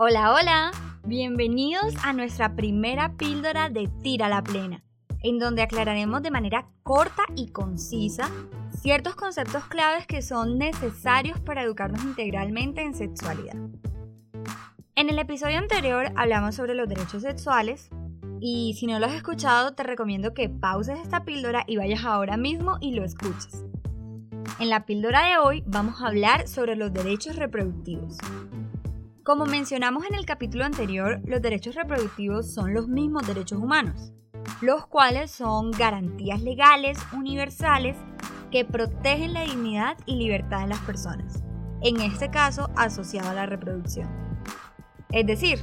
Hola, 0.00 0.32
hola, 0.32 0.70
bienvenidos 1.02 1.92
a 2.04 2.12
nuestra 2.12 2.54
primera 2.54 3.16
píldora 3.16 3.68
de 3.68 3.90
Tira 4.00 4.28
la 4.28 4.44
Plena, 4.44 4.84
en 5.24 5.40
donde 5.40 5.60
aclararemos 5.60 6.22
de 6.22 6.30
manera 6.30 6.68
corta 6.84 7.24
y 7.34 7.48
concisa 7.48 8.30
ciertos 8.80 9.16
conceptos 9.16 9.64
claves 9.64 10.06
que 10.06 10.22
son 10.22 10.56
necesarios 10.56 11.40
para 11.40 11.64
educarnos 11.64 12.04
integralmente 12.04 12.82
en 12.82 12.94
sexualidad. 12.94 13.56
En 14.94 15.10
el 15.10 15.18
episodio 15.18 15.58
anterior 15.58 16.12
hablamos 16.14 16.54
sobre 16.54 16.76
los 16.76 16.88
derechos 16.88 17.22
sexuales 17.22 17.90
y 18.38 18.76
si 18.78 18.86
no 18.86 19.00
lo 19.00 19.06
has 19.06 19.14
escuchado 19.14 19.74
te 19.74 19.82
recomiendo 19.82 20.32
que 20.32 20.48
pauses 20.48 21.00
esta 21.00 21.24
píldora 21.24 21.64
y 21.66 21.76
vayas 21.76 22.04
ahora 22.04 22.36
mismo 22.36 22.76
y 22.80 22.92
lo 22.94 23.02
escuches. 23.02 23.64
En 24.60 24.68
la 24.68 24.86
píldora 24.86 25.26
de 25.26 25.38
hoy 25.38 25.64
vamos 25.66 26.00
a 26.00 26.06
hablar 26.06 26.46
sobre 26.46 26.76
los 26.76 26.92
derechos 26.92 27.34
reproductivos. 27.34 28.16
Como 29.28 29.44
mencionamos 29.44 30.06
en 30.06 30.14
el 30.14 30.24
capítulo 30.24 30.64
anterior, 30.64 31.20
los 31.26 31.42
derechos 31.42 31.74
reproductivos 31.74 32.50
son 32.50 32.72
los 32.72 32.88
mismos 32.88 33.26
derechos 33.26 33.58
humanos, 33.58 34.10
los 34.62 34.86
cuales 34.86 35.30
son 35.30 35.70
garantías 35.70 36.40
legales 36.40 36.98
universales 37.12 37.94
que 38.50 38.64
protegen 38.64 39.34
la 39.34 39.42
dignidad 39.42 39.98
y 40.06 40.16
libertad 40.16 40.60
de 40.62 40.68
las 40.68 40.78
personas, 40.78 41.44
en 41.82 42.00
este 42.00 42.30
caso 42.30 42.70
asociado 42.74 43.28
a 43.28 43.34
la 43.34 43.44
reproducción. 43.44 44.08
Es 45.10 45.26
decir, 45.26 45.58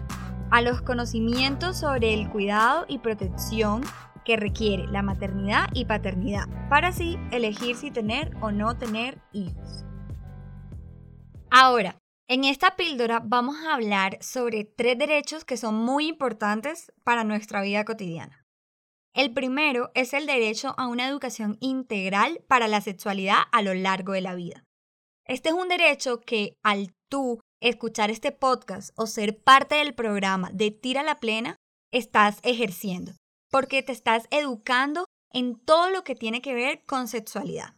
a 0.52 0.62
los 0.62 0.84
conocimientos 0.84 1.76
sobre 1.76 2.13
el 2.13 2.29
cuidado 2.29 2.85
y 2.88 2.99
protección 2.99 3.82
que 4.23 4.38
requiere 4.38 4.85
la 4.90 5.02
maternidad 5.02 5.70
y 5.73 5.85
paternidad, 5.85 6.48
para 6.70 6.90
así 6.90 7.18
elegir 7.32 7.76
si 7.76 7.90
tener 7.90 8.38
o 8.41 8.52
no 8.52 8.77
tener 8.77 9.18
hijos. 9.34 9.85
Ahora, 11.49 11.95
en 12.27 12.43
esta 12.43 12.75
píldora 12.75 13.21
vamos 13.23 13.57
a 13.57 13.75
hablar 13.75 14.17
sobre 14.21 14.63
tres 14.63 14.97
derechos 14.97 15.45
que 15.45 15.57
son 15.57 15.75
muy 15.75 16.07
importantes 16.07 16.91
para 17.04 17.23
nuestra 17.23 17.62
vida 17.62 17.85
cotidiana. 17.85 18.45
El 19.13 19.34
primero 19.34 19.91
es 19.93 20.13
el 20.13 20.26
derecho 20.26 20.73
a 20.77 20.87
una 20.87 21.07
educación 21.07 21.57
integral 21.62 22.43
para 22.48 22.67
la 22.67 22.82
sexualidad 22.82 23.43
a 23.51 23.62
lo 23.62 23.73
largo 23.73 24.13
de 24.13 24.21
la 24.21 24.35
vida. 24.35 24.63
Este 25.26 25.49
es 25.49 25.55
un 25.55 25.70
derecho 25.70 26.20
que 26.20 26.57
al 26.63 26.93
tú 27.09 27.40
escuchar 27.62 28.12
este 28.12 28.32
podcast 28.32 28.89
o 28.95 29.07
ser 29.07 29.41
parte 29.41 29.76
del 29.76 29.95
programa 29.95 30.49
de 30.51 30.71
Tira 30.71 31.04
la 31.04 31.20
Plena, 31.20 31.55
estás 31.91 32.39
ejerciendo, 32.43 33.13
porque 33.49 33.84
te 33.84 33.91
estás 33.91 34.27
educando 34.32 35.05
en 35.32 35.55
todo 35.55 35.89
lo 35.89 36.04
que 36.04 36.15
tiene 36.15 36.41
que 36.41 36.54
ver 36.54 36.84
con 36.85 37.07
sexualidad. 37.07 37.76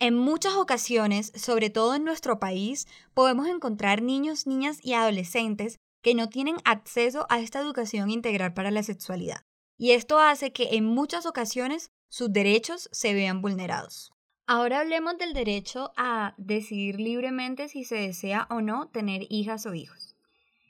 En 0.00 0.14
muchas 0.16 0.54
ocasiones, 0.54 1.32
sobre 1.34 1.70
todo 1.70 1.96
en 1.96 2.04
nuestro 2.04 2.38
país, 2.38 2.86
podemos 3.14 3.48
encontrar 3.48 4.00
niños, 4.00 4.46
niñas 4.46 4.78
y 4.80 4.92
adolescentes 4.92 5.78
que 6.02 6.14
no 6.14 6.28
tienen 6.28 6.56
acceso 6.64 7.26
a 7.30 7.40
esta 7.40 7.58
educación 7.58 8.08
integral 8.08 8.54
para 8.54 8.70
la 8.70 8.84
sexualidad. 8.84 9.42
Y 9.76 9.90
esto 9.90 10.20
hace 10.20 10.52
que 10.52 10.76
en 10.76 10.84
muchas 10.84 11.26
ocasiones 11.26 11.90
sus 12.08 12.32
derechos 12.32 12.88
se 12.92 13.12
vean 13.12 13.42
vulnerados. 13.42 14.12
Ahora 14.46 14.80
hablemos 14.80 15.18
del 15.18 15.34
derecho 15.34 15.90
a 15.96 16.34
decidir 16.38 17.00
libremente 17.00 17.68
si 17.68 17.82
se 17.82 17.96
desea 17.96 18.46
o 18.50 18.60
no 18.60 18.88
tener 18.88 19.26
hijas 19.28 19.66
o 19.66 19.74
hijos. 19.74 20.16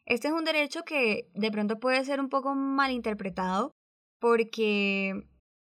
Este 0.07 0.29
es 0.29 0.35
un 0.35 0.45
derecho 0.45 0.85
que 0.85 1.31
de 1.35 1.51
pronto 1.51 1.79
puede 1.79 2.03
ser 2.07 2.19
un 2.19 2.31
poco 2.31 2.55
malinterpretado 2.55 3.73
porque 4.19 5.29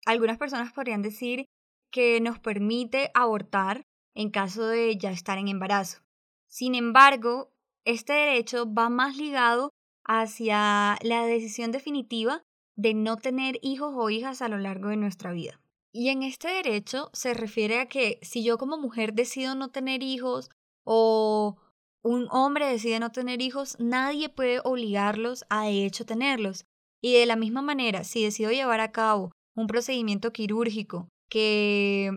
algunas 0.05 0.37
personas 0.37 0.71
podrían 0.71 1.01
decir 1.01 1.45
que 1.91 2.19
nos 2.21 2.39
permite 2.39 3.11
abortar 3.13 3.85
en 4.15 4.29
caso 4.29 4.65
de 4.65 4.97
ya 4.97 5.11
estar 5.11 5.37
en 5.37 5.47
embarazo. 5.47 6.01
Sin 6.47 6.75
embargo, 6.75 7.51
este 7.85 8.13
derecho 8.13 8.71
va 8.71 8.89
más 8.89 9.17
ligado 9.17 9.71
hacia 10.05 10.97
la 11.01 11.25
decisión 11.25 11.71
definitiva 11.71 12.43
de 12.75 12.93
no 12.93 13.17
tener 13.17 13.59
hijos 13.61 13.93
o 13.95 14.09
hijas 14.09 14.41
a 14.41 14.47
lo 14.47 14.57
largo 14.57 14.89
de 14.89 14.97
nuestra 14.97 15.31
vida. 15.31 15.59
Y 15.93 16.09
en 16.09 16.23
este 16.23 16.47
derecho 16.47 17.09
se 17.13 17.33
refiere 17.33 17.79
a 17.79 17.87
que 17.87 18.19
si 18.21 18.43
yo 18.43 18.57
como 18.57 18.77
mujer 18.77 19.13
decido 19.13 19.55
no 19.55 19.69
tener 19.69 20.03
hijos 20.03 20.49
o 20.85 21.57
un 22.03 22.27
hombre 22.31 22.65
decide 22.65 22.99
no 22.99 23.11
tener 23.11 23.41
hijos, 23.41 23.77
nadie 23.79 24.29
puede 24.29 24.61
obligarlos 24.63 25.45
a 25.49 25.65
de 25.65 25.85
hecho 25.85 26.05
tenerlos. 26.05 26.65
Y 27.01 27.13
de 27.13 27.25
la 27.25 27.35
misma 27.35 27.61
manera, 27.61 28.03
si 28.03 28.23
decido 28.23 28.51
llevar 28.51 28.79
a 28.79 28.91
cabo 28.91 29.31
un 29.55 29.67
procedimiento 29.67 30.31
quirúrgico 30.31 31.09
que 31.31 32.11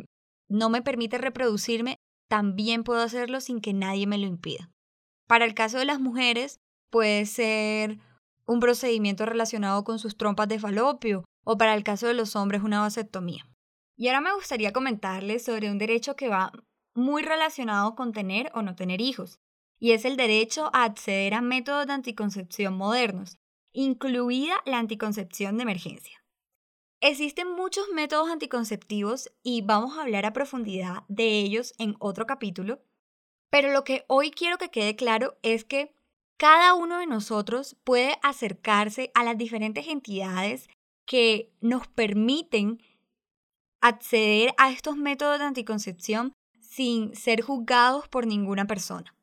no 0.50 0.68
me 0.68 0.82
permite 0.82 1.16
reproducirme, 1.16 1.96
también 2.28 2.82
puedo 2.82 3.00
hacerlo 3.00 3.40
sin 3.40 3.60
que 3.60 3.72
nadie 3.72 4.06
me 4.06 4.18
lo 4.18 4.26
impida. 4.26 4.70
Para 5.28 5.44
el 5.44 5.54
caso 5.54 5.78
de 5.78 5.84
las 5.84 6.00
mujeres, 6.00 6.58
puede 6.90 7.24
ser 7.24 7.98
un 8.46 8.60
procedimiento 8.60 9.24
relacionado 9.24 9.84
con 9.84 9.98
sus 9.98 10.16
trompas 10.16 10.48
de 10.48 10.58
falopio 10.58 11.24
o 11.46 11.56
para 11.56 11.74
el 11.74 11.84
caso 11.84 12.08
de 12.08 12.14
los 12.14 12.34
hombres 12.36 12.62
una 12.62 12.80
vasectomía. 12.80 13.46
Y 13.96 14.08
ahora 14.08 14.20
me 14.20 14.34
gustaría 14.34 14.72
comentarles 14.72 15.44
sobre 15.44 15.70
un 15.70 15.78
derecho 15.78 16.16
que 16.16 16.28
va 16.28 16.52
muy 16.94 17.22
relacionado 17.22 17.94
con 17.94 18.12
tener 18.12 18.50
o 18.52 18.62
no 18.62 18.74
tener 18.74 19.00
hijos, 19.00 19.38
y 19.78 19.92
es 19.92 20.04
el 20.04 20.16
derecho 20.16 20.70
a 20.72 20.84
acceder 20.84 21.34
a 21.34 21.40
métodos 21.40 21.86
de 21.86 21.92
anticoncepción 21.92 22.74
modernos, 22.74 23.36
incluida 23.72 24.56
la 24.66 24.78
anticoncepción 24.78 25.56
de 25.56 25.62
emergencia. 25.62 26.23
Existen 27.06 27.52
muchos 27.52 27.84
métodos 27.92 28.30
anticonceptivos 28.30 29.30
y 29.42 29.60
vamos 29.60 29.98
a 29.98 30.00
hablar 30.00 30.24
a 30.24 30.32
profundidad 30.32 31.02
de 31.08 31.38
ellos 31.40 31.74
en 31.76 31.96
otro 31.98 32.26
capítulo, 32.26 32.80
pero 33.50 33.70
lo 33.72 33.84
que 33.84 34.06
hoy 34.08 34.30
quiero 34.30 34.56
que 34.56 34.70
quede 34.70 34.96
claro 34.96 35.36
es 35.42 35.64
que 35.66 35.94
cada 36.38 36.72
uno 36.72 37.00
de 37.00 37.06
nosotros 37.06 37.76
puede 37.84 38.16
acercarse 38.22 39.10
a 39.12 39.22
las 39.22 39.36
diferentes 39.36 39.86
entidades 39.88 40.70
que 41.04 41.52
nos 41.60 41.86
permiten 41.88 42.82
acceder 43.82 44.54
a 44.56 44.70
estos 44.70 44.96
métodos 44.96 45.38
de 45.40 45.44
anticoncepción 45.44 46.32
sin 46.58 47.14
ser 47.14 47.42
juzgados 47.42 48.08
por 48.08 48.26
ninguna 48.26 48.66
persona. 48.66 49.14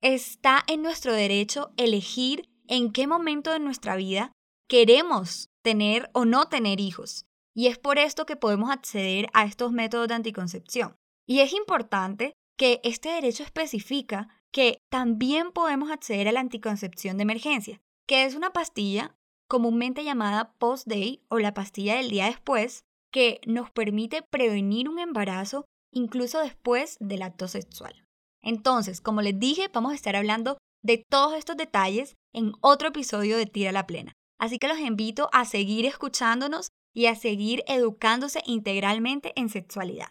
Está 0.00 0.64
en 0.66 0.82
nuestro 0.82 1.12
derecho 1.12 1.70
elegir 1.76 2.48
en 2.66 2.90
qué 2.90 3.06
momento 3.06 3.52
de 3.52 3.60
nuestra 3.60 3.94
vida 3.94 4.32
queremos 4.74 5.52
tener 5.62 6.10
o 6.14 6.24
no 6.24 6.48
tener 6.48 6.80
hijos. 6.80 7.26
Y 7.54 7.68
es 7.68 7.78
por 7.78 7.96
esto 7.96 8.26
que 8.26 8.34
podemos 8.34 8.72
acceder 8.72 9.28
a 9.32 9.44
estos 9.44 9.70
métodos 9.70 10.08
de 10.08 10.14
anticoncepción. 10.14 10.96
Y 11.28 11.38
es 11.38 11.52
importante 11.52 12.32
que 12.58 12.80
este 12.82 13.10
derecho 13.10 13.44
especifica 13.44 14.26
que 14.52 14.78
también 14.90 15.52
podemos 15.52 15.92
acceder 15.92 16.26
a 16.26 16.32
la 16.32 16.40
anticoncepción 16.40 17.16
de 17.16 17.22
emergencia, 17.22 17.80
que 18.08 18.24
es 18.24 18.34
una 18.34 18.52
pastilla 18.52 19.14
comúnmente 19.48 20.02
llamada 20.02 20.54
post-day 20.58 21.22
o 21.28 21.38
la 21.38 21.54
pastilla 21.54 21.94
del 21.94 22.10
día 22.10 22.26
después, 22.26 22.82
que 23.12 23.40
nos 23.46 23.70
permite 23.70 24.22
prevenir 24.22 24.88
un 24.88 24.98
embarazo 24.98 25.66
incluso 25.92 26.40
después 26.40 26.96
del 26.98 27.22
acto 27.22 27.46
sexual. 27.46 28.04
Entonces, 28.42 29.00
como 29.00 29.22
les 29.22 29.38
dije, 29.38 29.70
vamos 29.72 29.92
a 29.92 29.94
estar 29.94 30.16
hablando 30.16 30.58
de 30.82 30.98
todos 31.08 31.34
estos 31.34 31.56
detalles 31.56 32.16
en 32.32 32.54
otro 32.60 32.88
episodio 32.88 33.36
de 33.36 33.46
Tira 33.46 33.70
la 33.70 33.86
Plena. 33.86 34.14
Así 34.38 34.58
que 34.58 34.68
los 34.68 34.78
invito 34.78 35.28
a 35.32 35.44
seguir 35.44 35.86
escuchándonos 35.86 36.68
y 36.92 37.06
a 37.06 37.14
seguir 37.14 37.62
educándose 37.66 38.40
integralmente 38.46 39.32
en 39.36 39.48
sexualidad. 39.48 40.10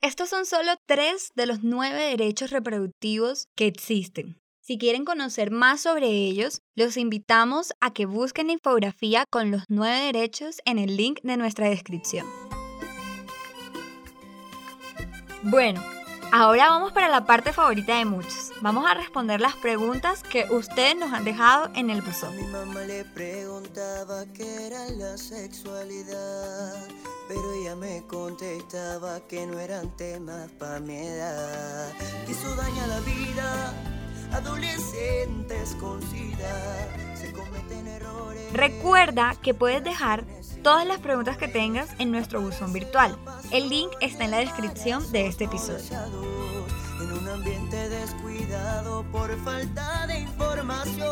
Estos 0.00 0.28
son 0.28 0.46
solo 0.46 0.72
tres 0.86 1.32
de 1.34 1.46
los 1.46 1.62
nueve 1.62 2.02
derechos 2.02 2.50
reproductivos 2.50 3.46
que 3.56 3.66
existen. 3.66 4.38
Si 4.60 4.78
quieren 4.78 5.04
conocer 5.04 5.50
más 5.50 5.80
sobre 5.80 6.08
ellos, 6.08 6.60
los 6.74 6.96
invitamos 6.96 7.72
a 7.80 7.92
que 7.92 8.06
busquen 8.06 8.48
la 8.48 8.54
infografía 8.54 9.24
con 9.30 9.50
los 9.50 9.62
nueve 9.68 9.98
derechos 10.00 10.60
en 10.64 10.78
el 10.78 10.96
link 10.96 11.20
de 11.22 11.36
nuestra 11.36 11.68
descripción. 11.68 12.26
Bueno, 15.42 15.80
Ahora 16.32 16.68
vamos 16.68 16.92
para 16.92 17.08
la 17.08 17.24
parte 17.24 17.52
favorita 17.52 17.98
de 17.98 18.04
muchos. 18.04 18.45
Vamos 18.62 18.86
a 18.86 18.94
responder 18.94 19.40
las 19.40 19.54
preguntas 19.54 20.22
que 20.22 20.46
ustedes 20.50 20.96
nos 20.96 21.12
han 21.12 21.24
dejado 21.24 21.70
en 21.74 21.90
el 21.90 22.00
buzón. 22.00 22.34
Mi 22.36 22.42
mamá 22.44 22.80
le 22.80 23.04
preguntaba 23.04 24.24
qué 24.32 24.66
era 24.66 24.88
la 24.90 25.18
sexualidad, 25.18 26.88
pero 27.28 27.52
ella 27.52 27.76
me 27.76 28.02
contestaba 28.06 29.20
que 29.28 29.46
no 29.46 29.58
eran 29.58 29.94
temas 29.96 30.50
para 30.52 30.80
mi 30.80 30.96
edad. 30.96 31.92
Que 32.24 32.32
eso 32.32 32.56
daña 32.56 32.86
la 32.86 33.00
vida, 33.00 33.74
adolescentes 34.32 35.76
con 35.78 36.00
sida, 36.10 37.14
se 37.14 37.32
cometen 37.32 37.86
errores. 37.86 38.52
Recuerda 38.54 39.36
que 39.42 39.52
puedes 39.52 39.84
dejar 39.84 40.24
todas 40.62 40.86
las 40.86 40.98
preguntas 41.00 41.36
que 41.36 41.48
tengas 41.48 41.90
en 41.98 42.10
nuestro 42.10 42.40
buzón 42.40 42.72
virtual. 42.72 43.18
El 43.50 43.68
link 43.68 43.90
está 44.00 44.24
en 44.24 44.30
la 44.30 44.38
descripción 44.38 45.12
de 45.12 45.26
este 45.26 45.44
episodio. 45.44 45.84
En 47.06 47.12
un 47.12 47.28
ambiente 47.28 47.88
descuidado 47.88 49.04
por 49.12 49.30
falta 49.44 50.08
de 50.08 50.18
información. 50.20 51.06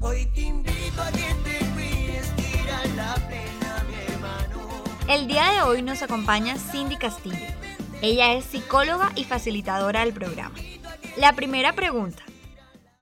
Hoy 0.00 0.26
te 0.26 0.42
invito 0.42 1.02
a 1.02 1.10
que 1.10 1.34
te 1.42 1.58
cuides, 1.74 2.30
tira 2.36 2.86
la 2.94 3.14
pena, 3.28 3.84
mi 3.88 4.14
hermano. 4.14 4.60
El 5.08 5.26
día 5.26 5.50
de 5.50 5.62
hoy 5.62 5.82
nos 5.82 6.00
acompaña 6.02 6.56
Cindy 6.56 6.96
Castillo. 6.96 7.46
Ella 8.02 8.34
es 8.34 8.44
psicóloga 8.44 9.10
y 9.16 9.24
facilitadora 9.24 10.04
del 10.04 10.14
programa. 10.14 10.54
La 11.16 11.32
primera 11.32 11.72
pregunta. 11.72 12.22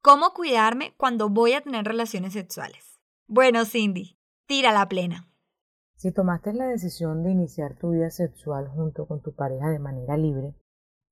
¿Cómo 0.00 0.32
cuidarme 0.32 0.94
cuando 0.96 1.28
voy 1.28 1.52
a 1.52 1.60
tener 1.60 1.84
relaciones 1.84 2.32
sexuales? 2.32 3.00
Bueno, 3.26 3.66
Cindy, 3.66 4.16
tira 4.46 4.72
la 4.72 4.88
plena. 4.88 5.28
Si 6.04 6.12
tomaste 6.12 6.52
la 6.52 6.68
decisión 6.68 7.22
de 7.22 7.30
iniciar 7.30 7.76
tu 7.76 7.92
vida 7.92 8.10
sexual 8.10 8.68
junto 8.68 9.06
con 9.06 9.22
tu 9.22 9.32
pareja 9.32 9.70
de 9.70 9.78
manera 9.78 10.18
libre, 10.18 10.54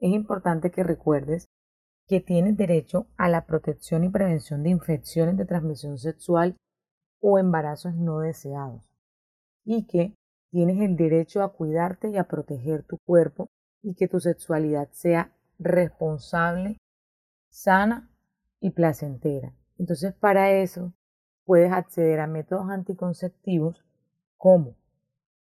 es 0.00 0.12
importante 0.12 0.70
que 0.70 0.82
recuerdes 0.82 1.48
que 2.06 2.20
tienes 2.20 2.58
derecho 2.58 3.06
a 3.16 3.30
la 3.30 3.46
protección 3.46 4.04
y 4.04 4.10
prevención 4.10 4.62
de 4.62 4.68
infecciones 4.68 5.38
de 5.38 5.46
transmisión 5.46 5.96
sexual 5.96 6.58
o 7.22 7.38
embarazos 7.38 7.94
no 7.94 8.18
deseados 8.18 8.82
y 9.64 9.86
que 9.86 10.14
tienes 10.50 10.78
el 10.82 10.94
derecho 10.94 11.42
a 11.42 11.54
cuidarte 11.54 12.10
y 12.10 12.18
a 12.18 12.28
proteger 12.28 12.82
tu 12.82 12.98
cuerpo 12.98 13.48
y 13.80 13.94
que 13.94 14.08
tu 14.08 14.20
sexualidad 14.20 14.90
sea 14.90 15.32
responsable, 15.58 16.76
sana 17.48 18.10
y 18.60 18.72
placentera. 18.72 19.54
Entonces 19.78 20.12
para 20.12 20.50
eso 20.50 20.92
puedes 21.46 21.72
acceder 21.72 22.20
a 22.20 22.26
métodos 22.26 22.68
anticonceptivos 22.68 23.82
como 24.36 24.81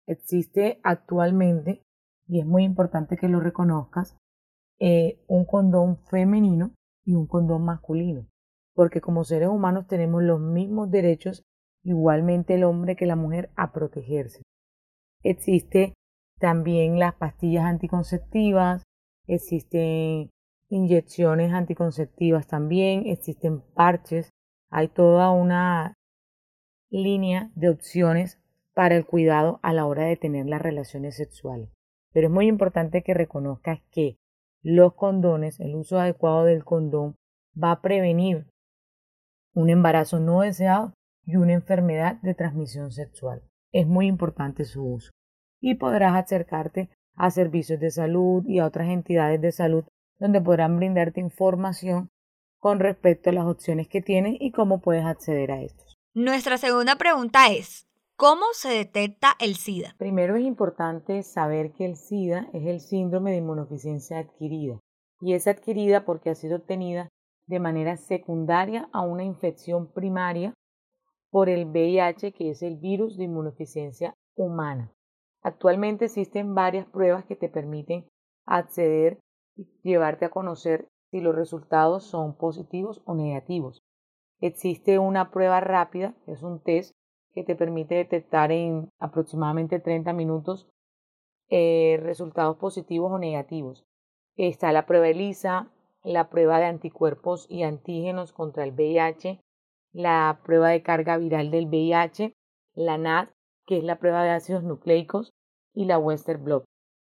existe 0.09 0.81
actualmente, 0.83 1.83
y 2.27 2.41
es 2.41 2.47
muy 2.47 2.65
importante 2.65 3.17
que 3.17 3.29
lo 3.29 3.41
reconozcas, 3.41 4.17
eh, 4.81 5.23
un 5.29 5.45
condón 5.45 5.99
femenino 6.11 6.75
y 7.05 7.15
un 7.15 7.27
condón 7.27 7.65
masculino, 7.65 8.27
porque 8.75 9.01
como 9.01 9.25
seres 9.25 9.49
humanos 9.49 9.87
tenemos 9.87 10.23
los 10.23 10.41
mismos 10.41 10.91
derechos, 10.91 11.45
igualmente 11.85 12.55
el 12.55 12.65
hombre 12.65 12.97
que 12.97 13.07
la 13.07 13.17
mujer, 13.17 13.51
a 13.55 13.73
protegerse. 13.73 14.43
Existe 15.23 15.95
también 16.39 16.99
las 16.99 17.15
pastillas 17.15 17.65
anticonceptivas, 17.65 18.83
existen 19.27 20.31
inyecciones 20.71 21.53
anticonceptivas 21.53 22.47
también, 22.47 23.07
existen 23.07 23.63
parches, 23.75 24.31
hay 24.71 24.89
toda 24.89 25.31
una 25.31 25.95
línea 26.91 27.51
de 27.55 27.71
opciones 27.71 28.39
para 28.79 28.95
el 28.95 29.05
cuidado 29.05 29.59
a 29.65 29.73
la 29.73 29.87
hora 29.87 30.05
de 30.05 30.15
tener 30.15 30.47
las 30.47 30.63
relaciones 30.63 31.17
sexuales. 31.17 31.69
Pero 32.13 32.29
es 32.29 32.33
muy 32.33 32.47
importante 32.47 33.03
que 33.03 33.13
reconozcas 33.13 33.81
que 33.91 34.19
los 34.63 34.95
condones, 34.95 35.59
el 35.59 35.75
uso 35.75 35.99
adecuado 35.99 36.45
del 36.45 36.65
condón 36.65 37.17
va 37.61 37.73
a 37.73 37.83
prevenir 37.83 38.47
un 39.53 39.69
embarazo 39.69 40.21
no 40.21 40.43
deseado 40.43 40.95
y 41.27 41.35
una 41.35 41.55
enfermedad 41.55 42.21
de 42.23 42.35
transmisión 42.35 42.93
sexual. 42.93 43.43
Es 43.73 43.89
muy 43.89 44.07
importante 44.07 44.65
su 44.65 44.85
uso. 44.85 45.11
Y 45.61 45.75
podrás 45.75 46.15
acercarte 46.15 46.89
a 47.17 47.33
servicios 47.33 47.81
de 47.81 47.91
salud 47.91 48.45
y 48.47 48.61
a 48.61 48.67
otras 48.67 48.91
entidades 48.91 49.41
de 49.41 49.51
salud 49.51 49.87
donde 50.21 50.41
podrán 50.41 50.77
brindarte 50.77 51.21
información 51.21 52.11
con 52.61 52.79
respecto 52.79 53.31
a 53.31 53.33
las 53.33 53.47
opciones 53.47 53.89
que 53.89 54.03
tienes 54.03 54.37
y 54.39 54.53
cómo 54.53 54.81
puedes 54.81 55.05
acceder 55.05 55.51
a 55.51 55.63
estos. 55.63 55.97
Nuestra 56.15 56.59
segunda 56.59 56.95
pregunta 56.95 57.49
es, 57.49 57.88
¿Cómo 58.21 58.47
se 58.51 58.71
detecta 58.71 59.37
el 59.39 59.55
SIDA? 59.55 59.95
Primero 59.97 60.35
es 60.35 60.43
importante 60.43 61.23
saber 61.23 61.71
que 61.71 61.85
el 61.85 61.95
SIDA 61.95 62.51
es 62.53 62.67
el 62.67 62.81
síndrome 62.81 63.31
de 63.31 63.37
inmunodeficiencia 63.37 64.19
adquirida 64.19 64.81
y 65.21 65.35
es 65.35 65.47
adquirida 65.47 66.05
porque 66.05 66.31
ha 66.31 66.35
sido 66.35 66.57
obtenida 66.57 67.11
de 67.47 67.61
manera 67.61 67.97
secundaria 67.97 68.89
a 68.93 69.03
una 69.03 69.23
infección 69.23 69.93
primaria 69.93 70.53
por 71.31 71.49
el 71.49 71.67
VIH, 71.67 72.33
que 72.33 72.51
es 72.51 72.63
el 72.63 72.79
virus 72.79 73.17
de 73.17 73.23
inmunodeficiencia 73.23 74.15
humana. 74.35 74.93
Actualmente 75.41 76.07
existen 76.07 76.57
varias 76.57 76.87
pruebas 76.87 77.25
que 77.25 77.37
te 77.37 77.49
permiten 77.49 78.09
acceder 78.47 79.21
y 79.55 79.69
llevarte 79.85 80.25
a 80.25 80.31
conocer 80.31 80.89
si 81.13 81.21
los 81.21 81.37
resultados 81.37 82.03
son 82.03 82.37
positivos 82.37 83.01
o 83.05 83.15
negativos. 83.15 83.81
Existe 84.41 84.99
una 84.99 85.31
prueba 85.31 85.61
rápida, 85.61 86.17
es 86.27 86.43
un 86.43 86.61
test 86.61 86.99
que 87.33 87.45
te 87.45 87.57
permite 87.57 87.95
detectar 87.95 88.53
en 88.53 88.91
aproximadamente 88.99 89.81
30 89.81 90.13
minutos 90.13 90.69
eh, 91.51 91.99
resultados 92.03 92.57
positivos 92.57 93.13
o 93.13 93.19
negativos. 93.19 93.85
Está 94.37 94.73
la 94.73 94.87
prueba 94.87 95.09
ELISA, 95.09 95.71
la 96.05 96.29
prueba 96.31 96.59
de 96.59 96.67
anticuerpos 96.67 97.47
y 97.49 97.63
antígenos 97.63 98.33
contra 98.33 98.65
el 98.65 98.73
VIH, 98.73 99.41
la 99.93 100.41
prueba 100.45 100.69
de 100.71 100.83
carga 100.83 101.17
viral 101.17 101.51
del 101.51 101.67
VIH, 101.67 102.33
la 102.75 102.99
NAT, 102.99 103.31
que 103.67 103.79
es 103.79 103.85
la 103.85 103.99
prueba 103.99 104.23
de 104.23 104.31
ácidos 104.31 104.63
nucleicos, 104.63 105.33
y 105.75 105.85
la 105.85 105.99
Western 105.99 106.43
Blot. 106.43 106.65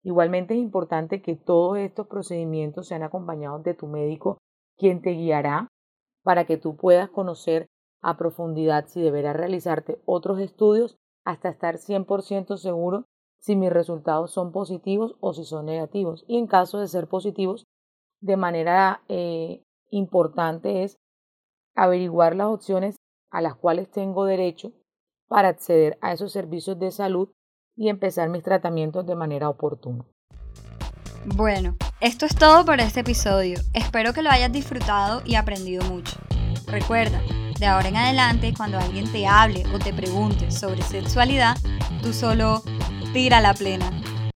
Igualmente 0.02 0.54
es 0.54 0.60
importante 0.60 1.20
que 1.20 1.36
todos 1.36 1.78
estos 1.78 2.06
procedimientos 2.06 2.88
sean 2.88 3.02
acompañados 3.02 3.62
de 3.64 3.74
tu 3.74 3.86
médico, 3.86 4.38
quien 4.76 5.02
te 5.02 5.10
guiará 5.10 5.68
para 6.22 6.44
que 6.44 6.56
tú 6.56 6.76
puedas 6.76 7.10
conocer 7.10 7.66
a 8.06 8.16
profundidad 8.16 8.86
si 8.86 9.02
deberá 9.02 9.32
realizarte 9.32 10.00
otros 10.06 10.38
estudios 10.38 10.96
hasta 11.24 11.48
estar 11.48 11.74
100% 11.74 12.56
seguro 12.56 13.04
si 13.40 13.56
mis 13.56 13.72
resultados 13.72 14.30
son 14.30 14.52
positivos 14.52 15.16
o 15.18 15.34
si 15.34 15.44
son 15.44 15.66
negativos. 15.66 16.24
Y 16.28 16.38
en 16.38 16.46
caso 16.46 16.78
de 16.78 16.86
ser 16.86 17.08
positivos, 17.08 17.64
de 18.20 18.36
manera 18.36 19.02
eh, 19.08 19.64
importante 19.90 20.84
es 20.84 20.96
averiguar 21.74 22.36
las 22.36 22.46
opciones 22.46 22.94
a 23.32 23.40
las 23.40 23.56
cuales 23.56 23.90
tengo 23.90 24.24
derecho 24.24 24.72
para 25.28 25.48
acceder 25.48 25.98
a 26.00 26.12
esos 26.12 26.30
servicios 26.30 26.78
de 26.78 26.92
salud 26.92 27.32
y 27.76 27.88
empezar 27.88 28.28
mis 28.28 28.44
tratamientos 28.44 29.04
de 29.04 29.16
manera 29.16 29.48
oportuna. 29.48 30.06
Bueno, 31.34 31.74
esto 32.00 32.24
es 32.24 32.36
todo 32.36 32.64
por 32.64 32.78
este 32.78 33.00
episodio. 33.00 33.58
Espero 33.74 34.12
que 34.12 34.22
lo 34.22 34.30
hayas 34.30 34.52
disfrutado 34.52 35.22
y 35.24 35.34
aprendido 35.34 35.84
mucho. 35.86 36.16
Recuerda, 36.68 37.20
de 37.58 37.66
ahora 37.66 37.88
en 37.88 37.96
adelante, 37.96 38.52
cuando 38.56 38.78
alguien 38.78 39.10
te 39.10 39.26
hable 39.26 39.64
o 39.74 39.78
te 39.78 39.92
pregunte 39.92 40.50
sobre 40.50 40.82
sexualidad, 40.82 41.56
tú 42.02 42.12
solo 42.12 42.62
tira 43.12 43.40
la 43.40 43.54
plena. 43.54 43.90